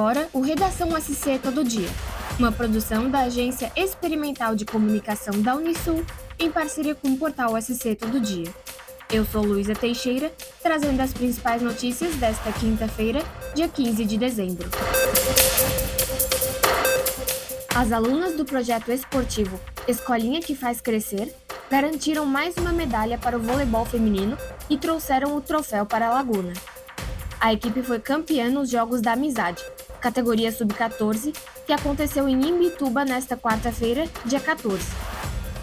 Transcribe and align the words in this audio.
agora 0.00 0.30
o 0.32 0.40
Redação 0.40 0.98
SC 0.98 1.38
Todo 1.42 1.62
Dia, 1.62 1.88
uma 2.38 2.50
produção 2.50 3.10
da 3.10 3.18
Agência 3.20 3.70
Experimental 3.76 4.56
de 4.56 4.64
Comunicação 4.64 5.42
da 5.42 5.54
Unisul 5.54 6.02
em 6.38 6.50
parceria 6.50 6.94
com 6.94 7.08
o 7.08 7.18
portal 7.18 7.60
SC 7.60 7.94
Todo 7.96 8.18
Dia. 8.18 8.50
Eu 9.12 9.26
sou 9.26 9.44
Luísa 9.44 9.74
Teixeira, 9.74 10.32
trazendo 10.62 11.02
as 11.02 11.12
principais 11.12 11.60
notícias 11.60 12.14
desta 12.14 12.50
quinta-feira, 12.50 13.22
dia 13.54 13.68
15 13.68 14.06
de 14.06 14.16
dezembro. 14.16 14.70
As 17.74 17.92
alunas 17.92 18.34
do 18.36 18.46
projeto 18.46 18.90
esportivo 18.90 19.60
Escolinha 19.86 20.40
que 20.40 20.54
Faz 20.54 20.80
Crescer 20.80 21.30
garantiram 21.70 22.24
mais 22.24 22.56
uma 22.56 22.72
medalha 22.72 23.18
para 23.18 23.36
o 23.36 23.40
voleibol 23.40 23.84
feminino 23.84 24.38
e 24.70 24.78
trouxeram 24.78 25.36
o 25.36 25.42
troféu 25.42 25.84
para 25.84 26.08
a 26.08 26.14
Laguna. 26.14 26.54
A 27.38 27.52
equipe 27.52 27.82
foi 27.82 27.98
campeã 27.98 28.48
nos 28.48 28.70
Jogos 28.70 29.00
da 29.00 29.12
Amizade, 29.12 29.62
categoria 30.00 30.50
sub-14, 30.50 31.36
que 31.66 31.72
aconteceu 31.72 32.28
em 32.28 32.40
Imbituba 32.40 33.04
nesta 33.04 33.36
quarta-feira, 33.36 34.06
dia 34.24 34.40
14. 34.40 34.82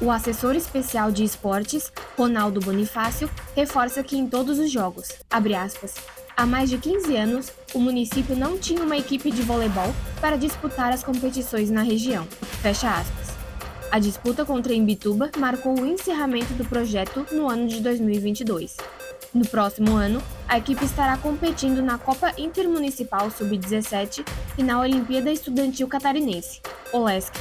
O 0.00 0.10
assessor 0.10 0.54
especial 0.54 1.10
de 1.10 1.24
esportes, 1.24 1.90
Ronaldo 2.16 2.60
Bonifácio, 2.60 3.30
reforça 3.54 4.02
que 4.02 4.16
em 4.16 4.28
todos 4.28 4.58
os 4.58 4.70
jogos, 4.70 5.08
aspas, 5.30 5.94
há 6.36 6.44
mais 6.44 6.68
de 6.68 6.76
15 6.76 7.16
anos, 7.16 7.52
o 7.72 7.80
município 7.80 8.36
não 8.36 8.58
tinha 8.58 8.82
uma 8.82 8.96
equipe 8.96 9.30
de 9.30 9.40
voleibol 9.40 9.94
para 10.20 10.36
disputar 10.36 10.92
as 10.92 11.02
competições 11.02 11.70
na 11.70 11.82
região. 11.82 12.26
Fecha 12.60 12.90
aspas. 12.90 13.34
A 13.90 13.98
disputa 13.98 14.44
contra 14.44 14.74
Imbituba 14.74 15.30
marcou 15.38 15.80
o 15.80 15.86
encerramento 15.86 16.52
do 16.54 16.64
projeto 16.64 17.24
no 17.32 17.48
ano 17.48 17.66
de 17.66 17.80
2022. 17.80 18.76
No 19.34 19.46
próximo 19.46 19.94
ano, 19.94 20.22
a 20.48 20.58
equipe 20.58 20.84
estará 20.84 21.16
competindo 21.16 21.82
na 21.82 21.98
Copa 21.98 22.32
Intermunicipal 22.38 23.30
Sub-17 23.30 24.26
e 24.56 24.62
na 24.62 24.80
Olimpíada 24.80 25.30
Estudantil 25.30 25.88
Catarinense, 25.88 26.60
OLESC. 26.92 27.32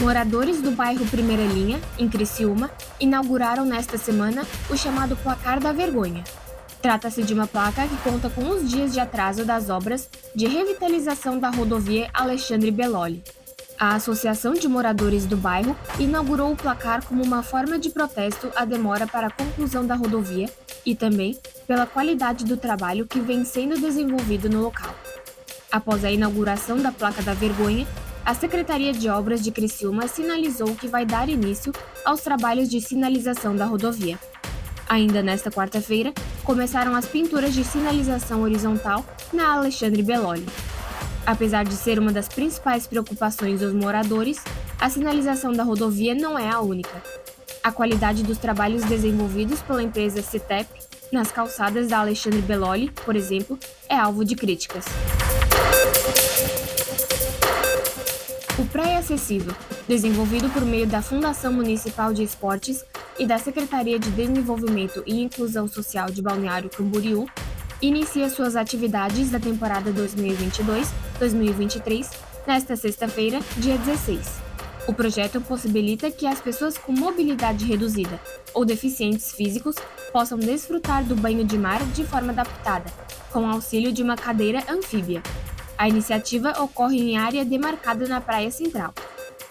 Moradores 0.00 0.60
do 0.60 0.70
bairro 0.72 1.06
Primeira 1.06 1.44
Linha, 1.44 1.80
em 1.98 2.08
Criciúma, 2.08 2.70
inauguraram 3.00 3.64
nesta 3.64 3.96
semana 3.96 4.46
o 4.68 4.76
chamado 4.76 5.16
Placar 5.16 5.60
da 5.60 5.72
Vergonha, 5.72 6.24
Trata-se 6.84 7.22
de 7.22 7.32
uma 7.32 7.46
placa 7.46 7.88
que 7.88 7.96
conta 8.02 8.28
com 8.28 8.46
os 8.46 8.68
dias 8.68 8.92
de 8.92 9.00
atraso 9.00 9.42
das 9.42 9.70
obras 9.70 10.06
de 10.34 10.46
revitalização 10.46 11.38
da 11.38 11.48
rodovia 11.48 12.10
Alexandre 12.12 12.70
Belloli. 12.70 13.24
A 13.78 13.96
Associação 13.96 14.54
de 14.54 14.68
Moradores 14.68 15.26
do 15.26 15.36
Bairro 15.36 15.76
inaugurou 15.98 16.52
o 16.52 16.56
placar 16.56 17.04
como 17.04 17.24
uma 17.24 17.42
forma 17.42 17.78
de 17.78 17.90
protesto 17.90 18.50
à 18.54 18.64
demora 18.64 19.06
para 19.06 19.26
a 19.26 19.30
conclusão 19.30 19.84
da 19.84 19.96
rodovia 19.96 20.48
e 20.86 20.94
também 20.94 21.36
pela 21.66 21.84
qualidade 21.84 22.44
do 22.44 22.56
trabalho 22.56 23.06
que 23.06 23.18
vem 23.18 23.44
sendo 23.44 23.78
desenvolvido 23.78 24.48
no 24.48 24.62
local. 24.62 24.94
Após 25.72 26.04
a 26.04 26.10
inauguração 26.10 26.78
da 26.78 26.92
placa 26.92 27.20
da 27.22 27.34
vergonha, 27.34 27.84
a 28.24 28.32
Secretaria 28.32 28.92
de 28.92 29.08
Obras 29.08 29.42
de 29.42 29.50
Criciúma 29.50 30.06
sinalizou 30.06 30.74
que 30.76 30.86
vai 30.86 31.04
dar 31.04 31.28
início 31.28 31.72
aos 32.04 32.20
trabalhos 32.20 32.70
de 32.70 32.80
sinalização 32.80 33.56
da 33.56 33.64
rodovia. 33.64 34.18
Ainda 34.88 35.20
nesta 35.20 35.50
quarta-feira, 35.50 36.12
começaram 36.44 36.94
as 36.94 37.06
pinturas 37.06 37.52
de 37.52 37.64
sinalização 37.64 38.42
horizontal 38.42 39.04
na 39.32 39.52
Alexandre 39.54 40.02
Belloli. 40.02 40.46
Apesar 41.26 41.64
de 41.64 41.74
ser 41.74 41.98
uma 41.98 42.12
das 42.12 42.28
principais 42.28 42.86
preocupações 42.86 43.60
dos 43.60 43.72
moradores, 43.72 44.42
a 44.78 44.90
sinalização 44.90 45.52
da 45.52 45.62
rodovia 45.62 46.14
não 46.14 46.38
é 46.38 46.50
a 46.50 46.60
única. 46.60 47.02
A 47.62 47.72
qualidade 47.72 48.22
dos 48.22 48.36
trabalhos 48.36 48.84
desenvolvidos 48.84 49.62
pela 49.62 49.82
empresa 49.82 50.20
CETEP 50.20 50.68
nas 51.10 51.30
calçadas 51.30 51.88
da 51.88 51.98
Alexandre 51.98 52.42
Belloli, 52.42 52.90
por 53.04 53.16
exemplo, 53.16 53.58
é 53.88 53.96
alvo 53.96 54.24
de 54.24 54.34
críticas. 54.34 54.84
O 58.58 58.66
Praia 58.66 58.98
Acessível, 58.98 59.54
desenvolvido 59.88 60.50
por 60.50 60.62
meio 60.62 60.86
da 60.86 61.00
Fundação 61.00 61.52
Municipal 61.52 62.12
de 62.12 62.22
Esportes, 62.22 62.84
e 63.18 63.26
da 63.26 63.38
Secretaria 63.38 63.98
de 63.98 64.10
Desenvolvimento 64.10 65.02
e 65.06 65.20
Inclusão 65.20 65.68
Social 65.68 66.10
de 66.10 66.20
Balneário 66.20 66.70
Camboriú 66.70 67.26
inicia 67.88 68.30
suas 68.30 68.56
atividades 68.56 69.30
da 69.30 69.38
temporada 69.38 69.92
2022-2023 69.92 72.10
nesta 72.46 72.76
sexta-feira, 72.76 73.40
dia 73.56 73.76
16. 73.78 74.42
O 74.86 74.92
projeto 74.92 75.40
possibilita 75.40 76.10
que 76.10 76.26
as 76.26 76.40
pessoas 76.40 76.76
com 76.76 76.92
mobilidade 76.92 77.64
reduzida 77.64 78.20
ou 78.52 78.64
deficientes 78.64 79.30
físicos 79.32 79.76
possam 80.12 80.36
desfrutar 80.38 81.04
do 81.04 81.16
banho 81.16 81.44
de 81.44 81.58
mar 81.58 81.82
de 81.86 82.04
forma 82.04 82.32
adaptada, 82.32 82.92
com 83.32 83.48
auxílio 83.48 83.92
de 83.92 84.02
uma 84.02 84.16
cadeira 84.16 84.62
anfíbia. 84.68 85.22
A 85.76 85.88
iniciativa 85.88 86.62
ocorre 86.62 86.98
em 86.98 87.18
área 87.18 87.44
demarcada 87.44 88.06
na 88.06 88.20
Praia 88.20 88.50
Central, 88.50 88.94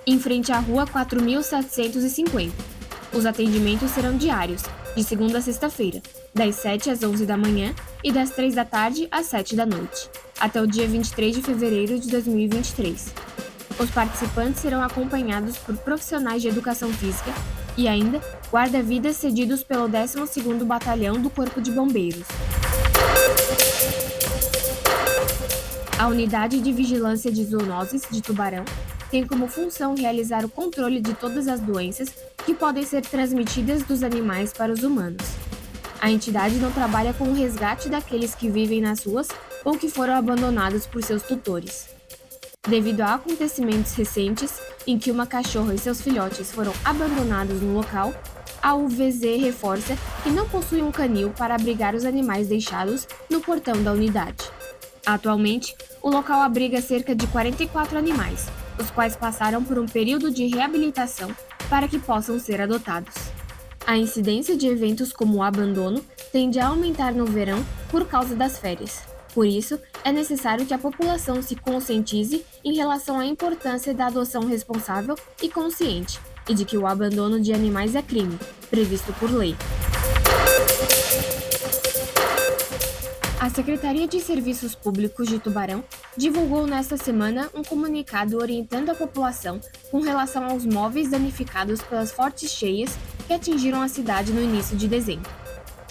em 0.06 0.20
frente 0.20 0.52
à 0.52 0.60
Rua 0.60 0.86
4750 0.88 2.74
os 3.14 3.28
atendimentos 3.28 3.92
serão 3.92 4.18
diários, 4.18 4.64
de 4.96 5.04
segunda 5.04 5.40
a 5.40 5.42
sexta-feira, 5.42 6.02
das 6.34 6.56
7 6.56 6.90
às 6.90 7.04
11 7.04 7.26
da 7.26 7.36
manhã 7.36 7.74
e 8.04 8.12
das 8.12 8.30
3 8.32 8.54
da 8.56 8.64
tarde 8.64 9.08
às 9.12 9.26
7 9.28 9.56
da 9.56 9.66
noite, 9.66 10.10
até 10.40 10.62
o 10.62 10.68
dia 10.68 10.88
23 10.88 11.36
de 11.36 11.42
fevereiro 11.42 12.00
de 12.00 12.10
2023. 12.10 13.14
Os 13.80 13.90
participantes 13.90 14.62
serão 14.62 14.84
acompanhados 14.84 15.58
por 15.58 15.76
profissionais 15.78 16.42
de 16.42 16.48
educação 16.48 16.92
física 16.94 17.32
e 17.76 17.88
ainda 17.88 18.22
guarda-vidas 18.52 19.18
cedidos 19.18 19.64
pelo 19.64 19.90
12º 19.90 20.64
Batalhão 20.64 21.20
do 21.20 21.30
Corpo 21.30 21.60
de 21.60 21.72
Bombeiros. 21.72 22.28
A 25.98 26.08
Unidade 26.08 26.60
de 26.60 26.72
Vigilância 26.72 27.32
de 27.32 27.44
Zoonoses 27.46 28.04
de 28.12 28.22
Tubarão 28.22 28.66
tem 29.14 29.28
como 29.28 29.48
função 29.48 29.94
realizar 29.94 30.44
o 30.44 30.50
controle 30.50 31.00
de 31.00 31.14
todas 31.14 31.48
as 31.48 31.60
doenças 31.60 32.12
que 32.44 32.52
podem 32.56 32.84
ser 32.84 33.04
transmitidas 33.04 33.84
dos 33.84 34.02
animais 34.02 34.52
para 34.52 34.74
os 34.74 34.82
humanos. 34.82 35.22
A 36.02 36.10
entidade 36.10 36.56
não 36.56 36.72
trabalha 36.72 37.14
com 37.14 37.26
o 37.26 37.34
resgate 37.36 37.90
daqueles 37.90 38.34
que 38.34 38.50
vivem 38.50 38.82
nas 38.82 39.06
ruas 39.06 39.28
ou 39.64 39.78
que 39.78 39.88
foram 39.88 40.16
abandonados 40.16 40.88
por 40.88 41.04
seus 41.04 41.22
tutores. 41.22 41.90
Devido 42.68 43.02
a 43.02 43.14
acontecimentos 43.14 43.94
recentes 43.94 44.60
em 44.88 44.98
que 44.98 45.12
uma 45.12 45.28
cachorra 45.28 45.76
e 45.76 45.78
seus 45.78 46.02
filhotes 46.02 46.52
foram 46.52 46.74
abandonados 46.84 47.62
no 47.62 47.72
local, 47.72 48.16
a 48.64 48.74
UVZ 48.74 49.22
reforça 49.40 49.96
que 50.24 50.32
não 50.32 50.50
possui 50.50 50.82
um 50.82 50.92
canil 50.92 51.30
para 51.30 51.54
abrigar 51.54 51.94
os 51.94 52.04
animais 52.04 52.48
deixados 52.48 53.08
no 53.30 53.40
portão 53.42 53.84
da 53.84 53.92
unidade. 53.92 54.50
Atualmente, 55.06 55.76
o 56.02 56.10
local 56.10 56.42
abriga 56.42 56.82
cerca 56.82 57.14
de 57.14 57.28
44 57.28 57.96
animais, 57.96 58.48
os 58.80 58.92
quais 58.92 59.16
passaram 59.16 59.64
por 59.64 59.78
um 59.78 59.86
período 59.86 60.32
de 60.32 60.48
reabilitação 60.48 61.30
para 61.70 61.88
que 61.88 62.00
possam 62.00 62.40
ser 62.40 62.62
adotados. 62.62 63.14
A 63.86 63.98
incidência 63.98 64.56
de 64.56 64.68
eventos 64.68 65.12
como 65.12 65.38
o 65.38 65.44
abandono 65.44 66.04
tende 66.32 66.60
a 66.60 66.68
aumentar 66.68 67.14
no 67.14 67.26
verão 67.26 67.64
por 67.90 68.08
causa 68.08 68.36
das 68.36 68.58
férias. 68.58 69.02
Por 69.34 69.48
isso, 69.48 69.80
é 70.04 70.12
necessário 70.12 70.66
que 70.66 70.74
a 70.74 70.78
população 70.78 71.42
se 71.42 71.56
conscientize 71.56 72.46
em 72.64 72.76
relação 72.76 73.20
à 73.20 73.26
importância 73.26 73.94
da 73.94 74.08
adoção 74.08 74.46
responsável 74.46 75.16
e 75.42 75.50
consciente, 75.50 76.20
e 76.48 76.54
de 76.54 76.66
que 76.66 76.78
o 76.78 76.86
abandono 76.86 77.40
de 77.40 77.52
animais 77.52 77.96
é 77.96 78.02
crime, 78.02 78.38
previsto 78.70 79.12
por 79.14 79.32
lei. 79.32 79.56
A 83.40 83.50
Secretaria 83.50 84.08
de 84.08 84.22
Serviços 84.22 84.74
Públicos 84.76 85.28
de 85.28 85.40
Tubarão 85.40 85.84
divulgou 86.16 86.68
nesta 86.68 86.98
semana 86.98 87.50
um 87.54 87.64
comunicado 87.64 88.38
orientando 88.38 88.90
a 88.90 88.96
população 88.96 89.60
com 89.90 90.00
relação 90.02 90.46
aos 90.46 90.66
móveis 90.66 91.10
danificados 91.10 91.82
pelas 91.82 92.12
fortes 92.12 92.52
cheias 92.52 92.96
que 93.26 93.34
atingiram 93.34 93.82
a 93.82 93.88
cidade 93.88 94.32
no 94.32 94.42
início 94.42 94.78
de 94.78 94.88
dezembro. 94.88 95.32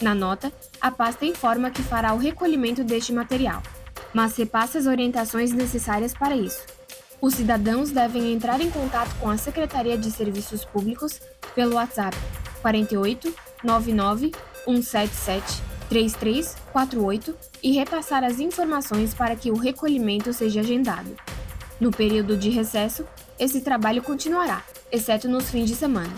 Na 0.00 0.14
nota, 0.14 0.52
a 0.80 0.90
pasta 0.90 1.24
informa 1.24 1.70
que 1.70 1.82
fará 1.82 2.12
o 2.12 2.18
recolhimento 2.18 2.82
deste 2.82 3.12
material, 3.12 3.62
mas 4.12 4.36
repassa 4.36 4.78
as 4.78 4.86
orientações 4.86 5.52
necessárias 5.52 6.12
para 6.12 6.36
isso. 6.36 6.64
Os 7.20 7.34
cidadãos 7.34 7.90
devem 7.90 8.32
entrar 8.32 8.60
em 8.60 8.70
contato 8.70 9.14
com 9.20 9.30
a 9.30 9.36
Secretaria 9.36 9.96
de 9.96 10.10
Serviços 10.10 10.64
Públicos 10.64 11.20
pelo 11.54 11.76
WhatsApp 11.76 12.16
48 12.60 13.32
99 13.62 14.32
177 14.64 15.71
3348 15.92 17.36
e 17.62 17.72
repassar 17.72 18.24
as 18.24 18.40
informações 18.40 19.12
para 19.12 19.36
que 19.36 19.50
o 19.50 19.58
recolhimento 19.58 20.32
seja 20.32 20.60
agendado. 20.60 21.14
No 21.78 21.90
período 21.90 22.34
de 22.34 22.48
recesso, 22.48 23.04
esse 23.38 23.60
trabalho 23.60 24.02
continuará, 24.02 24.64
exceto 24.90 25.28
nos 25.28 25.50
fins 25.50 25.68
de 25.68 25.76
semana. 25.76 26.14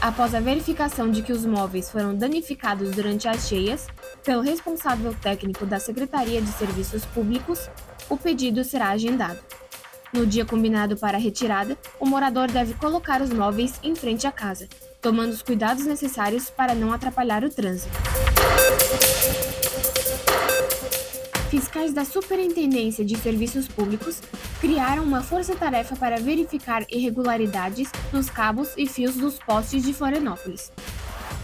Após 0.00 0.34
a 0.34 0.40
verificação 0.40 1.08
de 1.08 1.22
que 1.22 1.32
os 1.32 1.46
móveis 1.46 1.88
foram 1.88 2.16
danificados 2.16 2.90
durante 2.90 3.28
as 3.28 3.46
cheias, 3.46 3.86
pelo 4.24 4.42
responsável 4.42 5.14
técnico 5.14 5.64
da 5.64 5.78
Secretaria 5.78 6.42
de 6.42 6.50
Serviços 6.50 7.04
Públicos, 7.04 7.70
o 8.10 8.16
pedido 8.16 8.64
será 8.64 8.88
agendado. 8.88 9.38
No 10.12 10.26
dia 10.26 10.44
combinado 10.44 10.96
para 10.96 11.16
a 11.16 11.20
retirada, 11.20 11.78
o 12.00 12.06
morador 12.06 12.50
deve 12.50 12.74
colocar 12.74 13.22
os 13.22 13.30
móveis 13.30 13.78
em 13.84 13.94
frente 13.94 14.26
à 14.26 14.32
casa, 14.32 14.68
tomando 15.00 15.32
os 15.32 15.42
cuidados 15.42 15.84
necessários 15.84 16.50
para 16.50 16.74
não 16.74 16.92
atrapalhar 16.92 17.44
o 17.44 17.50
trânsito. 17.50 17.96
fiscais 21.56 21.92
da 21.94 22.04
Superintendência 22.04 23.02
de 23.02 23.16
Serviços 23.16 23.66
Públicos 23.66 24.20
criaram 24.60 25.02
uma 25.02 25.22
força-tarefa 25.22 25.96
para 25.96 26.18
verificar 26.18 26.84
irregularidades 26.90 27.90
nos 28.12 28.28
cabos 28.28 28.74
e 28.76 28.86
fios 28.86 29.16
dos 29.16 29.38
postes 29.38 29.82
de 29.82 29.94
Florianópolis. 29.94 30.70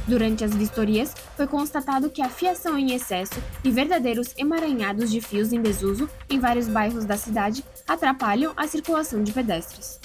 Durante 0.06 0.44
as 0.44 0.54
vistorias, 0.54 1.14
foi 1.34 1.46
constatado 1.46 2.10
que 2.10 2.20
a 2.20 2.28
fiação 2.28 2.76
em 2.76 2.92
excesso 2.92 3.40
e 3.64 3.70
verdadeiros 3.70 4.34
emaranhados 4.36 5.10
de 5.10 5.20
fios 5.20 5.50
em 5.50 5.62
desuso 5.62 6.10
em 6.28 6.38
vários 6.38 6.68
bairros 6.68 7.06
da 7.06 7.16
cidade 7.16 7.64
atrapalham 7.88 8.52
a 8.54 8.66
circulação 8.66 9.22
de 9.22 9.32
pedestres. 9.32 10.01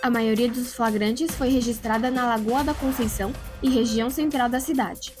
A 0.00 0.08
maioria 0.08 0.48
dos 0.48 0.74
flagrantes 0.74 1.34
foi 1.34 1.48
registrada 1.48 2.08
na 2.08 2.24
Lagoa 2.24 2.62
da 2.62 2.72
Conceição 2.72 3.32
e 3.60 3.68
região 3.68 4.08
central 4.08 4.48
da 4.48 4.60
cidade. 4.60 5.12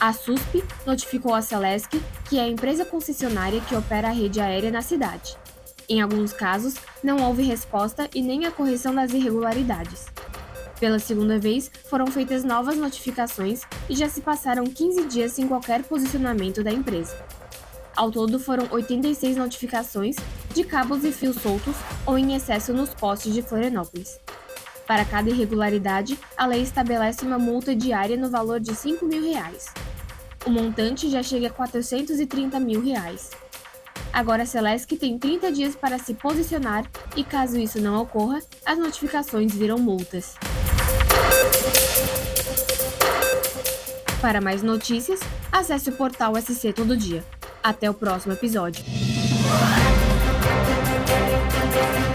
A 0.00 0.12
SUSP 0.12 0.64
notificou 0.84 1.32
a 1.32 1.40
Celesc, 1.40 2.00
que 2.28 2.36
é 2.36 2.42
a 2.42 2.48
empresa 2.48 2.84
concessionária 2.84 3.60
que 3.60 3.74
opera 3.76 4.08
a 4.08 4.12
rede 4.12 4.40
aérea 4.40 4.70
na 4.70 4.82
cidade. 4.82 5.36
Em 5.88 6.02
alguns 6.02 6.32
casos, 6.32 6.74
não 7.04 7.22
houve 7.22 7.44
resposta 7.44 8.10
e 8.12 8.20
nem 8.20 8.46
a 8.46 8.50
correção 8.50 8.92
das 8.92 9.12
irregularidades. 9.12 10.06
Pela 10.80 10.98
segunda 10.98 11.38
vez, 11.38 11.70
foram 11.88 12.08
feitas 12.08 12.42
novas 12.42 12.76
notificações 12.76 13.62
e 13.88 13.94
já 13.94 14.08
se 14.08 14.20
passaram 14.20 14.64
15 14.64 15.04
dias 15.04 15.32
sem 15.32 15.46
qualquer 15.46 15.84
posicionamento 15.84 16.64
da 16.64 16.72
empresa. 16.72 17.16
Ao 17.94 18.10
todo, 18.10 18.40
foram 18.40 18.66
86 18.70 19.36
notificações 19.36 20.16
de 20.56 20.64
cabos 20.64 21.04
e 21.04 21.12
fios 21.12 21.36
soltos 21.36 21.76
ou 22.06 22.16
em 22.16 22.34
excesso 22.34 22.72
nos 22.72 22.94
postes 22.94 23.34
de 23.34 23.42
Florianópolis. 23.42 24.18
Para 24.86 25.04
cada 25.04 25.28
irregularidade, 25.28 26.18
a 26.34 26.46
lei 26.46 26.62
estabelece 26.62 27.26
uma 27.26 27.38
multa 27.38 27.76
diária 27.76 28.16
no 28.16 28.30
valor 28.30 28.58
de 28.58 28.74
5 28.74 29.04
mil 29.04 29.22
reais. 29.22 29.66
O 30.46 30.50
montante 30.50 31.10
já 31.10 31.22
chega 31.22 31.48
a 31.48 31.50
430 31.50 32.58
mil 32.58 32.82
reais. 32.82 33.30
Agora 34.10 34.44
a 34.44 34.46
Celesc 34.46 34.96
tem 34.96 35.18
30 35.18 35.52
dias 35.52 35.76
para 35.76 35.98
se 35.98 36.14
posicionar 36.14 36.90
e, 37.14 37.22
caso 37.22 37.58
isso 37.58 37.78
não 37.78 38.00
ocorra, 38.00 38.40
as 38.64 38.78
notificações 38.78 39.54
viram 39.54 39.78
multas. 39.78 40.36
Para 44.22 44.40
mais 44.40 44.62
notícias, 44.62 45.20
acesse 45.52 45.90
o 45.90 45.92
portal 45.92 46.32
SC 46.40 46.72
Todo 46.72 46.96
Dia. 46.96 47.22
Até 47.62 47.90
o 47.90 47.94
próximo 47.94 48.32
episódio. 48.32 48.82
Thank 51.76 52.00
you. 52.00 52.05